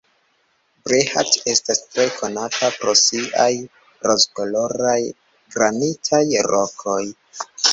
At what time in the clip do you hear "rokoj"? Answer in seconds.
6.55-7.01